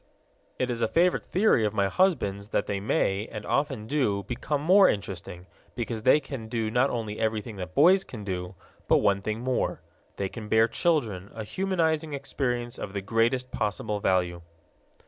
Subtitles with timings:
[0.57, 4.59] It is a favorite theory of my husband's that they may, and often do, become
[4.59, 8.55] more interesting, because they can do not only everything that boys can do
[8.87, 9.79] but one thing more
[10.15, 14.41] they can bear children, a humanizing experience of the greatest possible value.